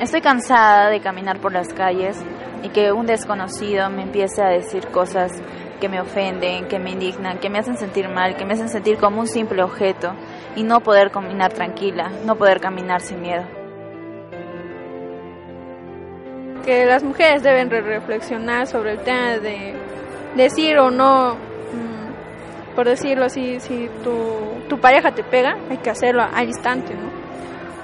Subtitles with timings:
[0.00, 2.18] Estoy cansada de caminar por las calles
[2.62, 5.30] y que un desconocido me empiece a decir cosas
[5.80, 8.98] que me ofenden, que me indignan, que me hacen sentir mal, que me hacen sentir
[8.98, 10.12] como un simple objeto
[10.56, 13.44] y no poder caminar tranquila, no poder caminar sin miedo.
[16.64, 19.74] que las mujeres deben re- reflexionar sobre el tema de
[20.36, 24.12] decir o no, mm, por decirlo así, si tu,
[24.68, 27.08] tu pareja te pega, hay que hacerlo al instante, ¿no?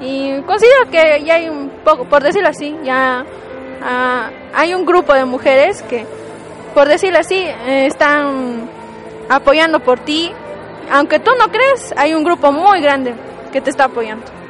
[0.00, 3.24] Y considero que ya hay un poco, por decirlo así, ya
[3.82, 6.04] ah, hay un grupo de mujeres que,
[6.74, 8.68] por decirlo así, eh, están
[9.28, 10.32] apoyando por ti.
[10.90, 13.14] Aunque tú no crees, hay un grupo muy grande
[13.52, 14.43] que te está apoyando.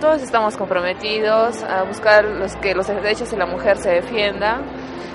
[0.00, 4.62] Todos estamos comprometidos a buscar los que los derechos de la mujer se defiendan,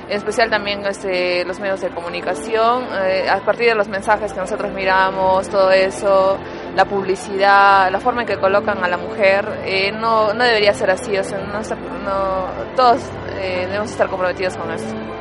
[0.10, 4.40] en especial también este, los medios de comunicación, eh, a partir de los mensajes que
[4.40, 6.36] nosotros miramos, todo eso,
[6.76, 10.90] la publicidad, la forma en que colocan a la mujer, eh, no, no debería ser
[10.90, 11.40] así, o sea,
[12.76, 13.02] todos
[13.38, 15.20] eh, debemos estar comprometidos con esto.